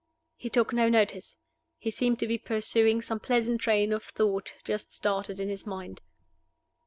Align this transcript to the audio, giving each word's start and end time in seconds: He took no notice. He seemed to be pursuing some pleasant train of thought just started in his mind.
He 0.35 0.49
took 0.49 0.73
no 0.73 0.89
notice. 0.89 1.37
He 1.77 1.91
seemed 1.91 2.17
to 2.21 2.27
be 2.27 2.39
pursuing 2.39 3.03
some 3.03 3.19
pleasant 3.19 3.61
train 3.61 3.93
of 3.93 4.03
thought 4.05 4.55
just 4.63 4.95
started 4.95 5.39
in 5.39 5.47
his 5.47 5.67
mind. 5.67 6.01